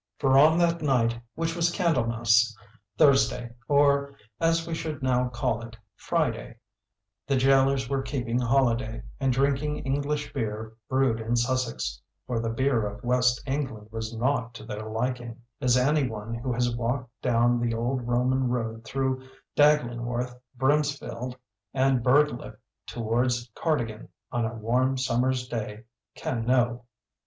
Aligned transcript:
For 0.17 0.35
on 0.35 0.57
that 0.57 0.81
night 0.81 1.19
which 1.35 1.55
was 1.55 1.69
Candlemas 1.71 2.57
Thursday, 2.97 3.51
or 3.67 4.15
as 4.39 4.65
we 4.65 4.73
should 4.73 5.03
now 5.03 5.29
call 5.29 5.61
it 5.61 5.77
"Friday" 5.95 6.57
the 7.27 7.35
gaolers 7.37 7.87
were 7.87 8.01
keeping 8.01 8.39
holiday, 8.39 9.03
and 9.19 9.31
drinking 9.31 9.77
English 9.85 10.33
beer 10.33 10.73
brewed 10.89 11.19
in 11.19 11.35
Sussex; 11.35 12.01
for 12.25 12.39
the 12.39 12.49
beer 12.49 12.87
of 12.87 13.03
West 13.03 13.43
England 13.45 13.89
was 13.91 14.11
not 14.17 14.55
to 14.55 14.65
their 14.65 14.89
liking, 14.89 15.39
as 15.61 15.77
any 15.77 16.09
one 16.09 16.33
who 16.33 16.51
has 16.51 16.75
walked 16.75 17.11
down 17.21 17.59
the 17.59 17.75
old 17.75 18.01
Roman 18.07 18.49
Road 18.49 18.83
through 18.83 19.21
Daglingworth, 19.55 20.33
Brimpsfield, 20.57 21.37
and 21.75 22.01
Birdlip 22.03 22.57
towards 22.87 23.51
Cardigan 23.53 24.09
on 24.31 24.45
a 24.45 24.55
warm 24.55 24.97
summer's 24.97 25.47
day 25.47 25.83
can 26.15 26.43
know. 26.43 26.85